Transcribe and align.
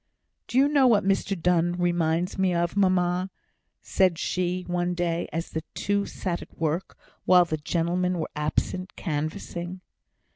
"Do 0.47 0.57
you 0.57 0.67
know 0.67 0.87
what 0.87 1.03
Mr 1.05 1.39
Donne 1.39 1.73
reminds 1.73 2.39
me 2.39 2.55
of, 2.55 2.75
mamma?" 2.75 3.29
said 3.83 4.17
she, 4.17 4.63
one 4.63 4.95
day, 4.95 5.29
as 5.31 5.51
the 5.51 5.61
two 5.75 6.07
sat 6.07 6.41
at 6.41 6.57
work, 6.57 6.97
while 7.25 7.45
the 7.45 7.57
gentlemen 7.57 8.17
were 8.17 8.31
absent 8.35 8.95
canvassing. 8.95 9.81